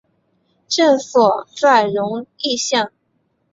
[0.67, 2.91] 治所在荣懿县。